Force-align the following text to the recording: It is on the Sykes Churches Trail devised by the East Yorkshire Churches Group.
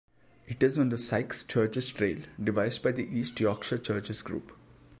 It 0.47 0.63
is 0.63 0.79
on 0.79 0.89
the 0.89 0.97
Sykes 0.97 1.43
Churches 1.43 1.91
Trail 1.91 2.23
devised 2.43 2.81
by 2.81 2.91
the 2.91 3.07
East 3.15 3.39
Yorkshire 3.39 3.77
Churches 3.77 4.23
Group. 4.23 4.51